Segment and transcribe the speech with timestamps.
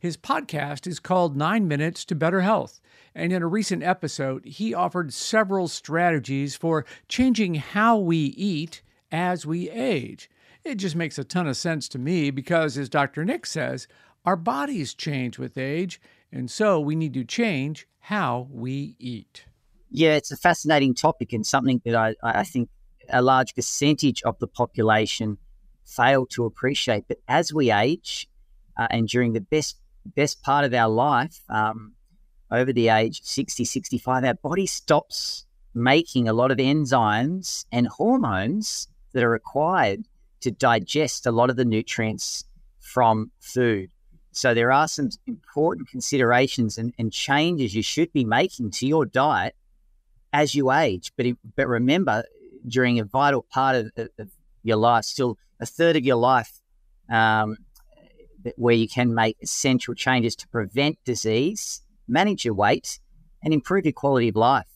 [0.00, 2.80] His podcast is called Nine Minutes to Better Health.
[3.14, 8.80] And in a recent episode, he offered several strategies for changing how we eat
[9.12, 10.30] as we age.
[10.64, 13.26] It just makes a ton of sense to me because, as Dr.
[13.26, 13.88] Nick says,
[14.24, 16.00] our bodies change with age,
[16.32, 19.44] and so we need to change how we eat.
[19.90, 22.70] Yeah, it's a fascinating topic and something that I, I think
[23.10, 25.38] a large percentage of the population
[25.84, 27.06] fail to appreciate.
[27.08, 28.28] But as we age
[28.76, 29.76] uh, and during the best
[30.16, 31.92] best part of our life, um,
[32.50, 38.88] over the age 60, 65, our body stops making a lot of enzymes and hormones
[39.12, 40.04] that are required
[40.40, 42.44] to digest a lot of the nutrients
[42.78, 43.90] from food.
[44.32, 49.04] So there are some important considerations and, and changes you should be making to your
[49.04, 49.54] diet
[50.32, 51.12] as you age.
[51.16, 52.24] But but remember,
[52.66, 54.28] during a vital part of, of
[54.62, 56.50] your life, still a third of your life,
[57.10, 57.56] um,
[58.56, 63.00] where you can make essential changes to prevent disease, manage your weight,
[63.42, 64.66] and improve your quality of life.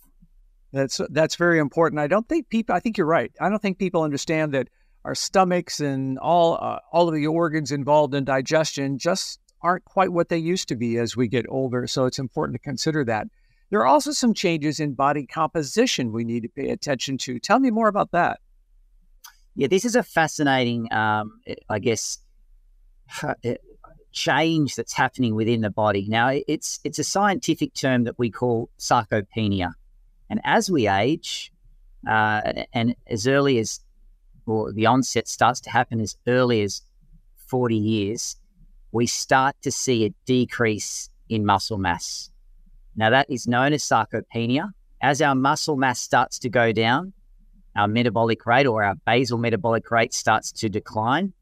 [0.73, 2.01] That's that's very important.
[2.01, 2.75] I don't think people.
[2.75, 3.31] I think you're right.
[3.41, 4.69] I don't think people understand that
[5.05, 10.13] our stomachs and all uh, all of the organs involved in digestion just aren't quite
[10.13, 11.87] what they used to be as we get older.
[11.87, 13.27] So it's important to consider that.
[13.73, 17.39] There are also some changes in body composition we need to pay attention to.
[17.39, 18.39] Tell me more about that.
[19.55, 21.41] Yeah, this is a fascinating, um,
[21.71, 22.19] I guess,
[24.13, 26.07] change that's happening within the body.
[26.07, 29.73] Now, it's it's a scientific term that we call sarcopenia,
[30.29, 31.51] and as we age,
[32.07, 33.81] uh, and as early as
[34.45, 36.83] or the onset starts to happen as early as
[37.47, 38.37] 40 years,
[38.91, 42.32] we start to see a decrease in muscle mass.
[42.97, 44.71] Now, that is known as sarcopenia.
[45.01, 47.13] As our muscle mass starts to go down,
[47.75, 51.33] our metabolic rate or our basal metabolic rate starts to decline.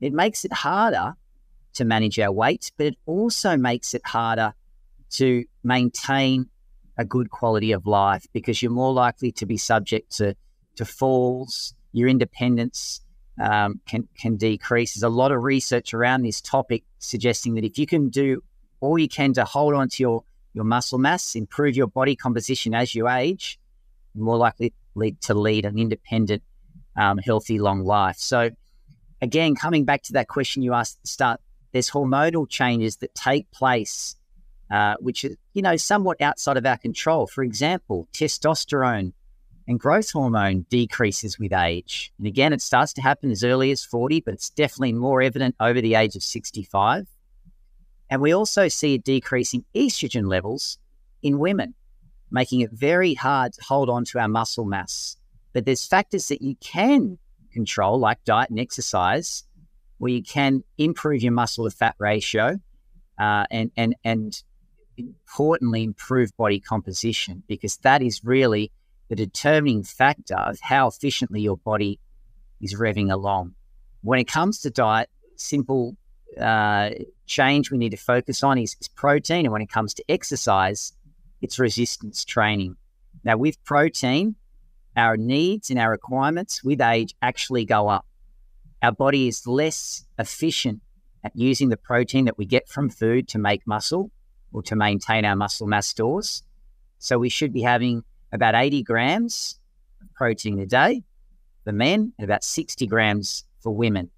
[0.00, 1.14] It makes it harder
[1.74, 4.54] to manage our weight, but it also makes it harder
[5.10, 6.48] to maintain
[6.96, 10.34] a good quality of life because you're more likely to be subject to,
[10.76, 13.00] to falls, your independence
[13.40, 14.94] um, can can decrease.
[14.94, 18.42] There's a lot of research around this topic suggesting that if you can do
[18.80, 22.74] all you can to hold on to your your muscle mass, improve your body composition
[22.74, 23.58] as you age,
[24.14, 26.42] more likely lead to lead an independent,
[26.96, 28.16] um, healthy, long life.
[28.16, 28.50] So,
[29.20, 31.40] again, coming back to that question you asked at the start,
[31.72, 34.14] there's hormonal changes that take place,
[34.70, 37.26] uh, which are you know somewhat outside of our control.
[37.26, 39.12] For example, testosterone
[39.66, 42.12] and growth hormone decreases with age.
[42.18, 45.56] And again, it starts to happen as early as 40, but it's definitely more evident
[45.58, 47.06] over the age of 65.
[48.10, 50.78] And we also see a decrease in estrogen levels
[51.22, 51.74] in women,
[52.30, 55.16] making it very hard to hold on to our muscle mass.
[55.52, 57.18] But there's factors that you can
[57.52, 59.44] control, like diet and exercise,
[59.98, 62.58] where you can improve your muscle to fat ratio
[63.18, 64.42] uh, and, and, and
[64.96, 68.70] importantly, improve body composition, because that is really
[69.08, 72.00] the determining factor of how efficiently your body
[72.60, 73.54] is revving along.
[74.02, 75.96] When it comes to diet, simple
[76.40, 76.90] uh,
[77.26, 79.46] change we need to focus on is, is protein.
[79.46, 80.92] And when it comes to exercise,
[81.40, 82.76] it's resistance training.
[83.24, 84.36] Now, with protein,
[84.96, 88.06] our needs and our requirements with age actually go up.
[88.82, 90.82] Our body is less efficient
[91.24, 94.10] at using the protein that we get from food to make muscle
[94.52, 96.42] or to maintain our muscle mass stores.
[96.98, 99.58] So we should be having about 80 grams
[100.00, 101.02] of protein a day
[101.64, 104.10] for men and about 60 grams for women.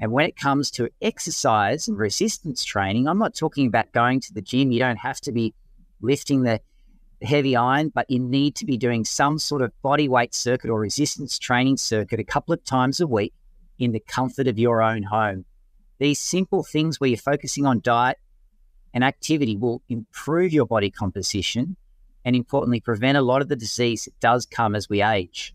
[0.00, 4.32] And when it comes to exercise and resistance training, I'm not talking about going to
[4.32, 4.72] the gym.
[4.72, 5.54] You don't have to be
[6.00, 6.60] lifting the
[7.22, 10.80] heavy iron, but you need to be doing some sort of body weight circuit or
[10.80, 13.34] resistance training circuit a couple of times a week
[13.78, 15.44] in the comfort of your own home.
[15.98, 18.16] These simple things where you're focusing on diet
[18.94, 21.76] and activity will improve your body composition
[22.24, 25.54] and importantly prevent a lot of the disease that does come as we age.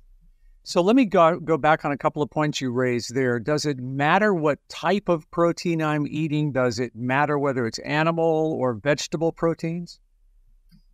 [0.67, 3.39] So let me go, go back on a couple of points you raised there.
[3.39, 6.51] Does it matter what type of protein I'm eating?
[6.51, 9.99] Does it matter whether it's animal or vegetable proteins?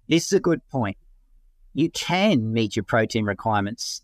[0.10, 0.98] This is a good point.
[1.74, 4.02] You can meet your protein requirements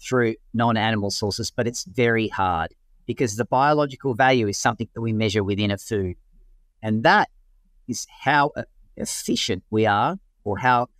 [0.00, 2.72] through non animal sources, but it's very hard
[3.04, 6.14] because the biological value is something that we measure within a food.
[6.80, 7.28] And that
[7.88, 8.52] is how
[8.96, 10.90] efficient we are or how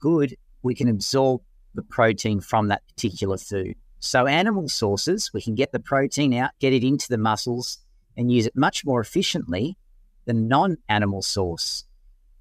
[0.00, 1.40] good we can absorb
[1.78, 3.76] the protein from that particular food.
[4.00, 7.78] So, animal sources, we can get the protein out, get it into the muscles,
[8.16, 9.76] and use it much more efficiently
[10.24, 11.84] than non animal source,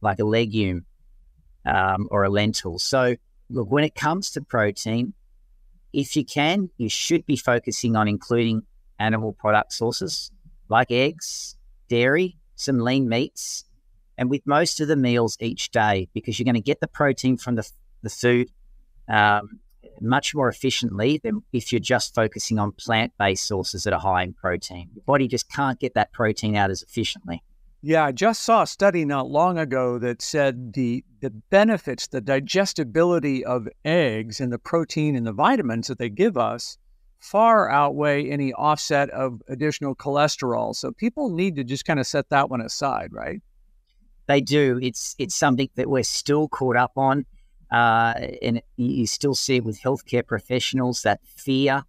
[0.02, 0.86] like a legume
[1.66, 2.80] um, or a lentil.
[2.80, 3.16] So,
[3.50, 5.14] look, when it comes to protein,
[5.94, 8.64] if you can, you should be focusing on including
[9.00, 10.32] animal product sources
[10.70, 11.56] like eggs,
[11.90, 13.66] dairy, some lean meats,
[14.18, 17.38] and with most of the meals each day, because you're going to get the protein
[17.38, 18.50] from the, the food
[19.08, 19.60] um,
[20.02, 24.24] much more efficiently than if you're just focusing on plant based sources that are high
[24.24, 24.90] in protein.
[24.94, 27.44] Your body just can't get that protein out as efficiently.
[27.82, 32.22] Yeah, I just saw a study not long ago that said the the benefits, the
[32.22, 36.78] digestibility of eggs and the protein and the vitamins that they give us
[37.20, 40.76] far outweigh any offset of additional cholesterol.
[40.76, 43.42] So people need to just kind of set that one aside, right?
[44.28, 44.80] They do.
[44.82, 47.26] It's it's something that we're still caught up on,
[47.72, 51.84] uh, and you still see it with healthcare professionals that fear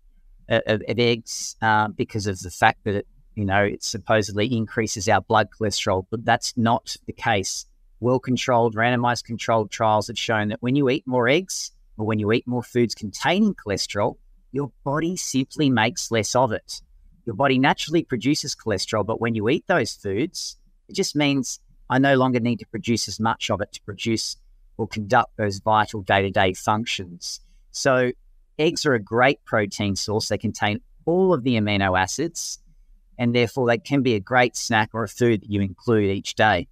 [0.49, 5.09] of, of eggs uh, because of the fact that it, you know it supposedly increases
[5.09, 7.67] our blood cholesterol, but that's not the case.
[8.01, 12.19] Well controlled, randomized controlled trials have shown that when you eat more eggs or when
[12.19, 14.17] you eat more foods containing cholesterol,
[14.53, 16.81] your body simply makes less of it.
[17.27, 20.57] Your body naturally produces cholesterol, but when you eat those foods,
[20.89, 21.61] it just means
[21.91, 24.37] I no longer need to produce as much of it to produce
[24.79, 27.41] or conduct those vital day to day functions.
[27.71, 28.13] So,
[28.59, 30.29] eggs are a great protein source.
[30.29, 32.59] They contain all of the amino acids,
[33.19, 36.35] and therefore they can be a great snack or a food that you include each
[36.35, 36.69] day.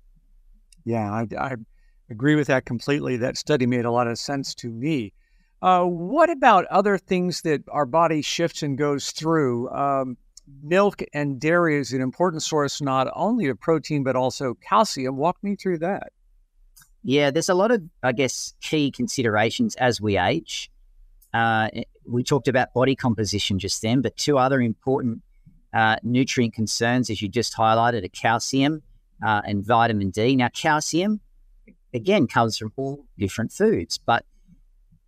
[0.84, 1.56] Yeah, I, I
[2.08, 3.16] agree with that completely.
[3.16, 5.12] That study made a lot of sense to me.
[5.62, 9.68] Uh, what about other things that our body shifts and goes through?
[9.70, 10.16] Um,
[10.62, 15.16] milk and dairy is an important source not only of protein but also calcium.
[15.16, 16.12] Walk me through that.
[17.08, 20.68] Yeah, there's a lot of, I guess, key considerations as we age.
[21.32, 21.68] Uh,
[22.04, 25.22] we talked about body composition just then, but two other important
[25.72, 28.82] uh, nutrient concerns, as you just highlighted, are calcium
[29.24, 30.34] uh, and vitamin D.
[30.34, 31.20] Now, calcium,
[31.94, 34.24] again, comes from all different foods, but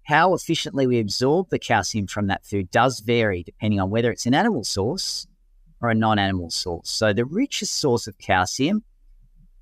[0.04, 4.24] how efficiently we absorb the calcium from that food does vary depending on whether it's
[4.24, 5.26] an animal source
[5.80, 6.90] or a non animal source.
[6.90, 8.84] So, the richest source of calcium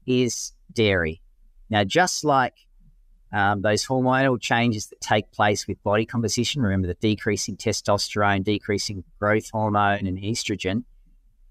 [0.07, 1.23] is dairy.
[1.71, 2.55] Now, just like
[3.33, 9.05] um, those hormonal changes that take place with body composition, remember the decreasing testosterone, decreasing
[9.19, 10.85] growth hormone, and estrogen,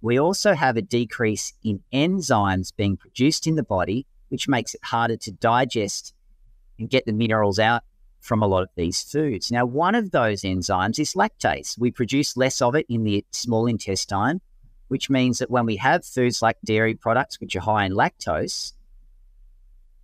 [0.01, 4.81] we also have a decrease in enzymes being produced in the body, which makes it
[4.83, 6.13] harder to digest
[6.77, 7.83] and get the minerals out
[8.19, 9.51] from a lot of these foods.
[9.51, 11.77] Now, one of those enzymes is lactase.
[11.77, 14.41] We produce less of it in the small intestine,
[14.87, 18.73] which means that when we have foods like dairy products, which are high in lactose,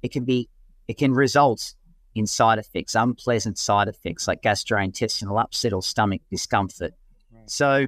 [0.02, 0.50] it can be
[0.88, 1.76] it can result
[2.14, 6.94] in side effects, unpleasant side effects like gastrointestinal upset or stomach discomfort.
[7.34, 7.50] Right.
[7.50, 7.88] So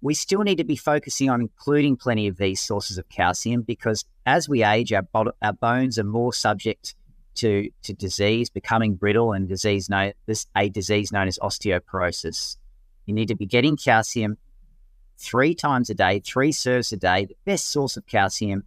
[0.00, 4.04] we still need to be focusing on including plenty of these sources of calcium because
[4.26, 5.06] as we age, our,
[5.40, 6.94] our bones are more subject
[7.36, 12.56] to, to disease, becoming brittle, and disease known this a disease known as osteoporosis.
[13.06, 14.38] You need to be getting calcium
[15.18, 17.26] three times a day, three serves a day.
[17.26, 18.64] The best source of calcium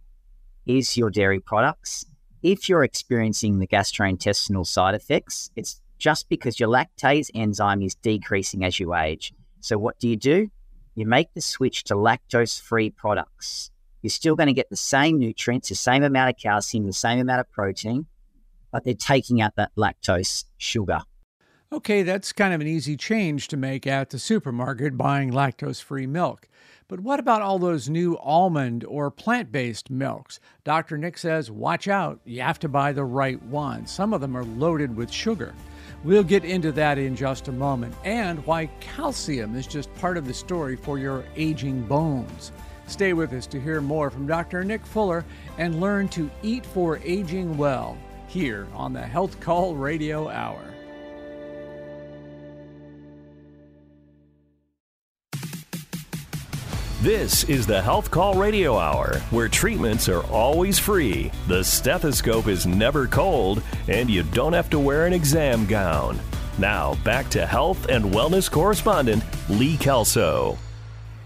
[0.66, 2.04] is your dairy products.
[2.42, 8.64] If you're experiencing the gastrointestinal side effects, it's just because your lactase enzyme is decreasing
[8.64, 9.32] as you age.
[9.60, 10.48] So, what do you do?
[10.94, 13.72] You make the switch to lactose free products.
[14.02, 17.18] You're still going to get the same nutrients, the same amount of calcium, the same
[17.18, 18.06] amount of protein,
[18.70, 21.00] but they're taking out that lactose sugar.
[21.70, 26.06] Okay, that's kind of an easy change to make at the supermarket buying lactose free
[26.06, 26.48] milk.
[26.88, 30.40] But what about all those new almond or plant based milks?
[30.64, 30.96] Dr.
[30.96, 33.86] Nick says, watch out, you have to buy the right one.
[33.86, 35.54] Some of them are loaded with sugar.
[36.04, 40.26] We'll get into that in just a moment and why calcium is just part of
[40.26, 42.50] the story for your aging bones.
[42.86, 44.64] Stay with us to hear more from Dr.
[44.64, 45.22] Nick Fuller
[45.58, 50.64] and learn to eat for aging well here on the Health Call Radio Hour.
[57.00, 62.66] This is the Health Call Radio Hour, where treatments are always free, the stethoscope is
[62.66, 66.18] never cold, and you don't have to wear an exam gown.
[66.58, 70.58] Now, back to health and wellness correspondent Lee Kelso.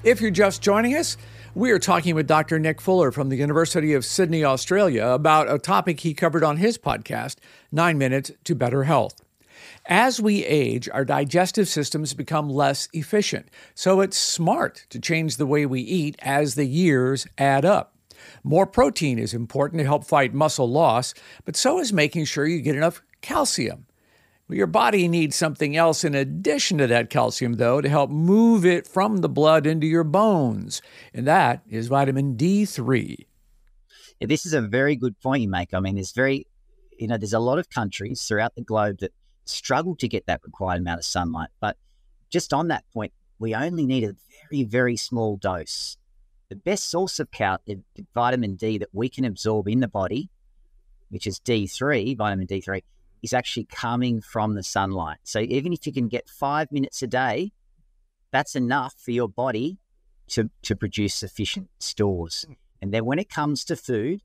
[0.05, 1.17] If you're just joining us,
[1.55, 2.59] we are talking with Dr.
[2.59, 6.77] Nick Fuller from the University of Sydney, Australia, about a topic he covered on his
[6.77, 7.37] podcast,
[7.71, 9.22] Nine Minutes to Better Health.
[9.87, 15.47] As we age, our digestive systems become less efficient, so it's smart to change the
[15.47, 17.97] way we eat as the years add up.
[18.45, 22.61] More protein is important to help fight muscle loss, but so is making sure you
[22.61, 23.87] get enough calcium.
[24.49, 28.87] Your body needs something else in addition to that calcium, though, to help move it
[28.87, 33.17] from the blood into your bones, and that is vitamin D3.
[34.21, 35.75] This is a very good point you make.
[35.75, 36.47] I mean, there's very,
[36.99, 39.13] you know, there's a lot of countries throughout the globe that
[39.45, 41.51] struggle to get that required amount of sunlight.
[41.61, 41.77] But
[42.31, 44.15] just on that point, we only need a
[44.51, 45.97] very, very small dose.
[46.49, 47.29] The best source of
[48.15, 50.31] vitamin D that we can absorb in the body,
[51.09, 52.83] which is D3, vitamin D3,
[53.23, 55.19] is actually coming from the sunlight.
[55.23, 57.53] So even if you can get five minutes a day,
[58.31, 59.79] that's enough for your body
[60.29, 62.45] to, to produce sufficient stores.
[62.47, 62.55] Hmm.
[62.81, 64.23] And then when it comes to food,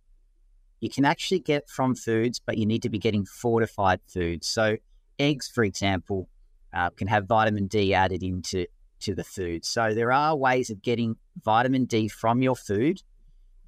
[0.79, 4.47] you can actually get from foods, but you need to be getting fortified foods.
[4.47, 4.77] So
[5.19, 6.29] eggs, for example,
[6.74, 8.65] uh, can have vitamin D added into
[9.00, 9.63] to the food.
[9.65, 13.01] So there are ways of getting vitamin D from your food,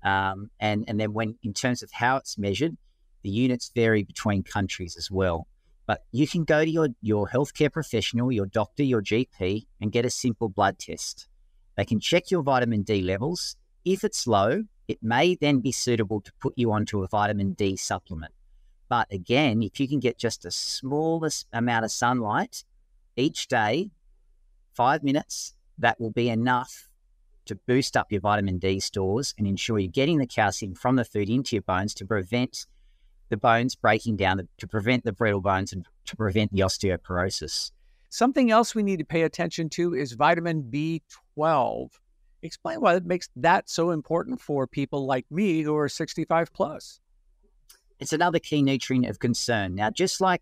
[0.04, 2.78] um, and and then when in terms of how it's measured,
[3.24, 5.48] the units vary between countries as well.
[5.86, 10.06] But you can go to your your healthcare professional, your doctor, your GP, and get
[10.06, 11.28] a simple blood test.
[11.76, 13.56] They can check your vitamin D levels.
[13.86, 17.76] If it's low, it may then be suitable to put you onto a vitamin D
[17.76, 18.34] supplement.
[18.90, 22.64] But again, if you can get just a smallest amount of sunlight
[23.16, 23.92] each day,
[24.74, 26.90] five minutes, that will be enough
[27.46, 31.06] to boost up your vitamin D stores and ensure you're getting the calcium from the
[31.06, 32.66] food into your bones to prevent
[33.30, 37.72] the bones breaking down, to prevent the brittle bones and to prevent the osteoporosis.
[38.10, 41.90] Something else we need to pay attention to is vitamin B12.
[42.42, 47.00] Explain why it makes that so important for people like me who are 65 plus.
[48.00, 49.76] It's another key nutrient of concern.
[49.76, 50.42] Now, just like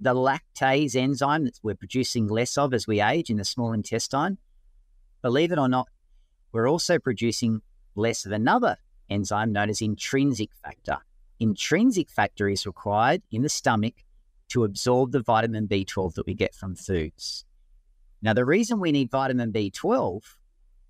[0.00, 4.38] the lactase enzyme that we're producing less of as we age in the small intestine,
[5.22, 5.88] believe it or not,
[6.52, 7.60] we're also producing
[7.94, 8.78] less of another
[9.10, 10.98] enzyme known as intrinsic factor.
[11.38, 13.94] Intrinsic factor is required in the stomach
[14.48, 17.44] to absorb the vitamin B12 that we get from foods.
[18.22, 20.22] Now, the reason we need vitamin B12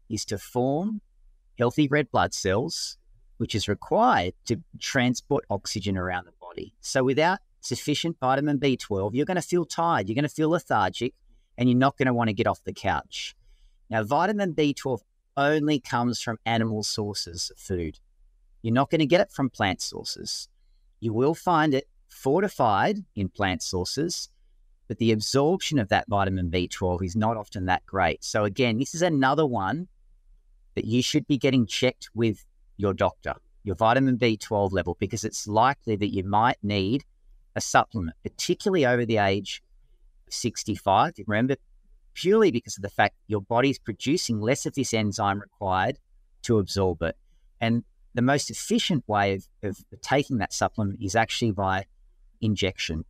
[0.08, 1.00] is to form
[1.58, 2.98] healthy red blood cells
[3.38, 6.74] which is required to transport oxygen around the body.
[6.80, 11.14] So without sufficient vitamin B12, you're going to feel tired, you're going to feel lethargic,
[11.56, 13.34] and you're not going to want to get off the couch.
[13.90, 15.00] Now, vitamin B12
[15.36, 17.98] only comes from animal sources of food.
[18.62, 20.48] You're not going to get it from plant sources.
[21.00, 24.30] You will find it fortified in plant sources,
[24.88, 28.24] but the absorption of that vitamin B12 is not often that great.
[28.24, 29.88] So, again, this is another one
[30.74, 32.44] that you should be getting checked with
[32.76, 37.04] your doctor, your vitamin B12 level, because it's likely that you might need
[37.56, 39.62] a supplement, particularly over the age
[40.26, 41.14] of 65.
[41.26, 41.56] Remember,
[42.14, 45.98] purely because of the fact your body's producing less of this enzyme required
[46.42, 47.16] to absorb it.
[47.60, 51.84] And the most efficient way of, of taking that supplement is actually by
[52.40, 53.04] injection.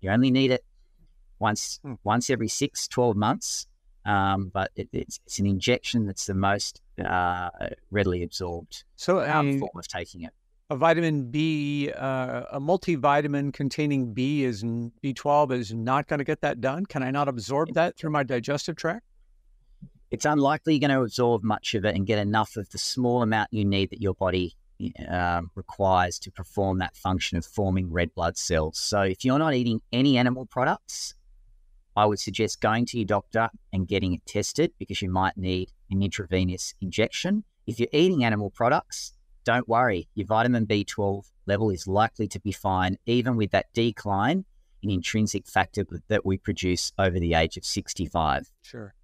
[0.00, 0.64] You only need it
[1.38, 1.94] once hmm.
[2.04, 3.66] once every six, 12 months.
[4.04, 7.50] Um, but it, it's, it's an injection that's the most uh,
[7.90, 10.32] readily absorbed so um, form of taking it.
[10.70, 16.42] A vitamin B, uh, a multivitamin containing B is B12 is not going to get
[16.42, 16.84] that done.
[16.84, 19.04] Can I not absorb that through my digestive tract?
[20.10, 23.22] It's unlikely you're going to absorb much of it and get enough of the small
[23.22, 24.56] amount you need that your body
[25.08, 28.78] um, requires to perform that function of forming red blood cells.
[28.78, 31.14] So if you're not eating any animal products,
[31.98, 35.72] I would suggest going to your doctor and getting it tested because you might need
[35.90, 37.42] an intravenous injection.
[37.66, 42.52] If you're eating animal products, don't worry, your vitamin B12 level is likely to be
[42.52, 44.44] fine, even with that decline
[44.80, 48.48] in intrinsic factor that we produce over the age of 65.
[48.62, 48.94] Sure.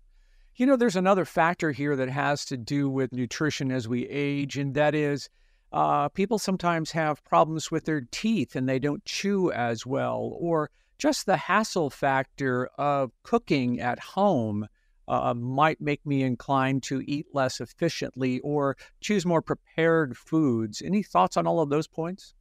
[0.54, 4.56] You know, there's another factor here that has to do with nutrition as we age,
[4.56, 5.28] and that is
[5.72, 10.70] uh, people sometimes have problems with their teeth and they don't chew as well, or
[10.98, 14.66] just the hassle factor of cooking at home
[15.06, 20.80] uh, might make me inclined to eat less efficiently or choose more prepared foods.
[20.82, 22.34] Any thoughts on all of those points?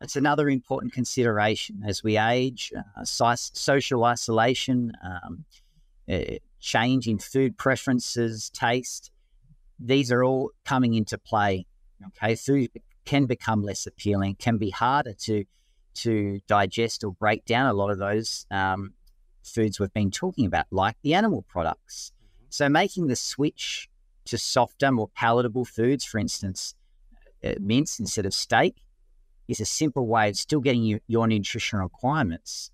[0.00, 5.44] That's another important consideration as we age, uh, social isolation, um,
[6.08, 9.10] uh, change in food preferences, taste.
[9.78, 11.66] these are all coming into play.
[12.08, 12.70] Okay, food
[13.04, 15.44] can become less appealing, can be harder to
[15.96, 18.92] to digest or break down a lot of those um,
[19.42, 22.12] foods we've been talking about, like the animal products.
[22.48, 23.88] So making the switch
[24.26, 26.74] to softer, more palatable foods, for instance,
[27.44, 28.76] uh, mince instead of steak,
[29.48, 32.70] is a simple way of still getting you your nutritional requirements,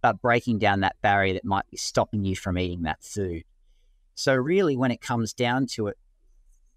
[0.00, 3.44] but breaking down that barrier that might be stopping you from eating that food.
[4.14, 5.98] So really, when it comes down to it,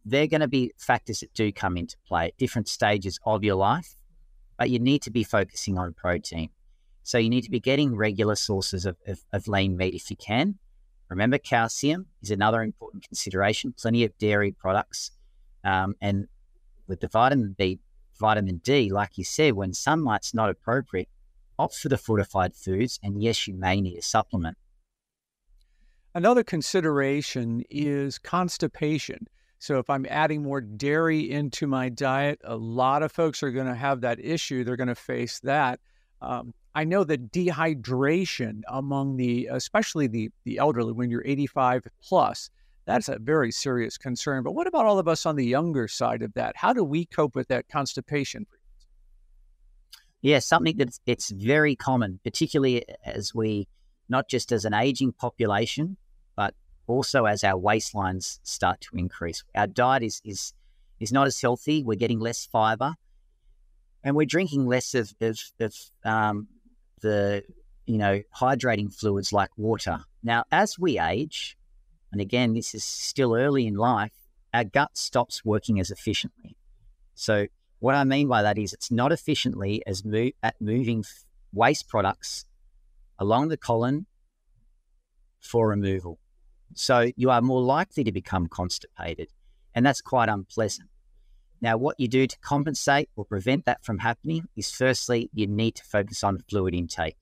[0.04, 3.56] they're going to be factors that do come into play at different stages of your
[3.56, 3.96] life,
[4.58, 6.50] but you need to be focusing on protein.
[7.04, 10.18] So you need to be getting regular sources of, of, of lean meat if you
[10.18, 10.56] can.
[11.10, 13.74] Remember, calcium is another important consideration.
[13.78, 15.12] Plenty of dairy products,
[15.64, 16.28] um, and
[16.88, 17.80] with the vitamin B,
[18.20, 21.08] vitamin D, like you said, when sunlight's not appropriate,
[21.58, 23.00] opt for the fortified foods.
[23.02, 24.58] And yes, you may need a supplement.
[26.14, 29.28] Another consideration is constipation.
[29.60, 33.68] So if I'm adding more dairy into my diet, a lot of folks are going
[33.68, 34.64] to have that issue.
[34.64, 35.80] They're going to face that.
[36.22, 42.52] Um, I know that dehydration among the, especially the the elderly, when you're 85 plus,
[42.86, 44.44] that's a very serious concern.
[44.44, 46.56] But what about all of us on the younger side of that?
[46.56, 48.46] How do we cope with that constipation?
[50.22, 53.68] Yeah, something that's it's very common, particularly as we,
[54.08, 55.98] not just as an aging population,
[56.36, 56.54] but
[56.88, 59.44] also as our waistlines start to increase.
[59.54, 60.54] Our diet is is
[61.00, 61.84] is not as healthy.
[61.84, 62.96] We're getting less fiber,
[64.04, 66.48] and we're drinking less of of, of um,
[67.02, 67.44] the
[67.86, 70.00] you know hydrating fluids like water.
[70.24, 71.58] Now, as we age,
[72.12, 74.12] and again, this is still early in life,
[74.54, 76.56] our gut stops working as efficiently.
[77.14, 77.48] So,
[77.80, 81.04] what I mean by that is it's not efficiently as mo- at moving
[81.54, 82.46] waste products
[83.20, 84.06] along the colon
[85.40, 86.20] for removal.
[86.74, 89.30] So, you are more likely to become constipated,
[89.74, 90.90] and that's quite unpleasant.
[91.60, 95.76] Now, what you do to compensate or prevent that from happening is firstly, you need
[95.76, 97.16] to focus on fluid intake.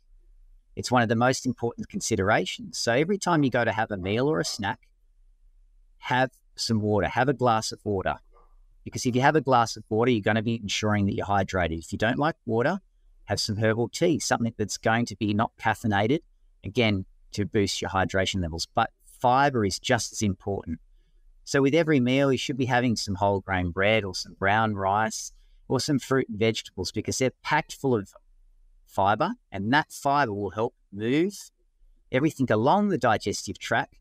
[0.76, 2.78] It's one of the most important considerations.
[2.78, 4.88] So, every time you go to have a meal or a snack,
[6.00, 8.16] have some water, have a glass of water.
[8.84, 11.26] Because if you have a glass of water, you're going to be ensuring that you're
[11.26, 11.80] hydrated.
[11.80, 12.80] If you don't like water,
[13.26, 16.20] have some herbal tea, something that's going to be not caffeinated,
[16.64, 18.68] again, to boost your hydration levels.
[18.76, 20.80] But fiber is just as important.
[21.44, 24.76] So with every meal, you should be having some whole grain bread or some brown
[24.76, 25.32] rice
[25.68, 28.14] or some fruit and vegetables because they're packed full of
[28.88, 31.52] fiber, and that fiber will help move
[32.12, 33.96] everything along the digestive tract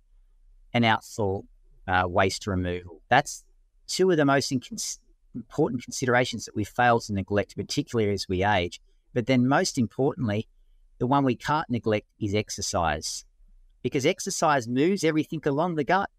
[0.72, 1.44] and out for
[1.88, 3.02] uh, waste removal.
[3.08, 3.44] That's
[3.86, 4.52] two of the most
[5.34, 8.80] important considerations that we fail to neglect, particularly as we age.
[9.12, 10.48] But then, most importantly,
[10.98, 13.24] the one we can't neglect is exercise
[13.84, 16.10] because exercise moves everything along the gut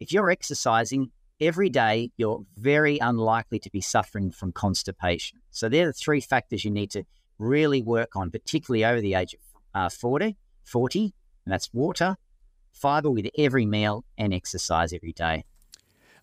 [0.00, 5.40] if you're exercising every day, you're very unlikely to be suffering from constipation.
[5.50, 7.04] So, they're the three factors you need to
[7.38, 9.40] really work on, particularly over the age of
[9.74, 11.00] uh, 40, 40,
[11.44, 12.16] and that's water,
[12.72, 15.44] fiber with every meal, and exercise every day.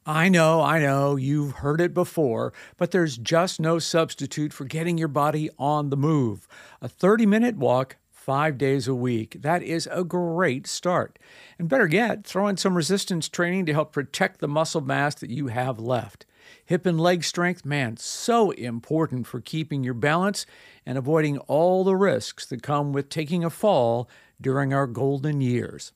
[0.08, 5.00] I know, I know, you've heard it before, but there's just no substitute for getting
[5.00, 6.48] your body on the move.
[6.80, 9.38] A 30 minute walk five days a week.
[9.44, 11.20] That is a great start.
[11.60, 15.30] And better yet, throw in some resistance training to help protect the muscle mass that
[15.30, 16.26] you have left.
[16.66, 20.48] Hip and leg strength, man, so important for keeping your balance
[20.88, 24.10] and avoiding all the risks that come with taking a fall
[24.42, 25.92] during our golden years.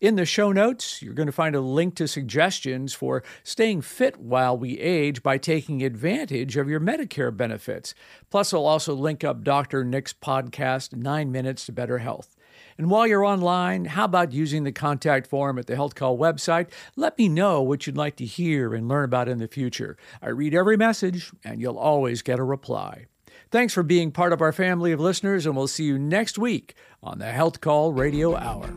[0.00, 4.18] In the show notes, you're going to find a link to suggestions for staying fit
[4.18, 7.94] while we age by taking advantage of your Medicare benefits.
[8.30, 9.84] Plus, I'll also link up Dr.
[9.84, 12.36] Nick's podcast, Nine Minutes to Better Health.
[12.76, 16.70] And while you're online, how about using the contact form at the Health Call website?
[16.96, 19.96] Let me know what you'd like to hear and learn about in the future.
[20.20, 23.06] I read every message, and you'll always get a reply.
[23.50, 26.74] Thanks for being part of our family of listeners, and we'll see you next week
[27.02, 28.68] on the Health Call Radio Hour.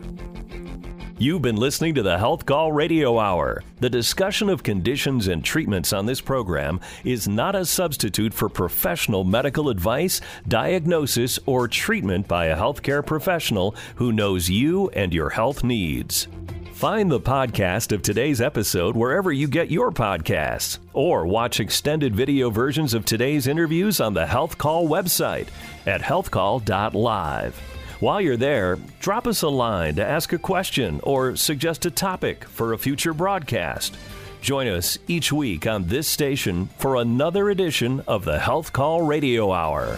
[1.19, 3.63] You've been listening to the Health Call Radio Hour.
[3.80, 9.23] The discussion of conditions and treatments on this program is not a substitute for professional
[9.23, 15.63] medical advice, diagnosis, or treatment by a healthcare professional who knows you and your health
[15.63, 16.27] needs.
[16.73, 22.51] Find the podcast of today's episode wherever you get your podcasts, or watch extended video
[22.51, 25.47] versions of today's interviews on the Health Call website
[25.88, 27.76] at healthcall.live.
[27.99, 32.45] While you're there, drop us a line to ask a question or suggest a topic
[32.45, 33.97] for a future broadcast.
[34.39, 39.51] Join us each week on this station for another edition of the Health Call Radio
[39.51, 39.97] Hour.